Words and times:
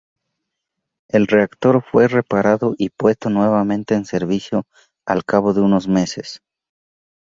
El 1.09 1.27
reactor 1.27 1.83
fue 1.83 2.07
reparado 2.07 2.73
y 2.75 2.89
puesto 2.89 3.29
nuevamente 3.29 3.93
en 3.93 4.05
servicio 4.05 4.65
al 5.05 5.23
cabo 5.25 5.53
de 5.53 5.61
unos 5.61 5.87
meses. 5.87 6.41